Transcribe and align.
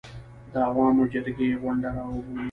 د 0.51 0.53
عوامو 0.67 1.03
جرګې 1.11 1.59
غونډه 1.61 1.89
راوبولي. 1.95 2.39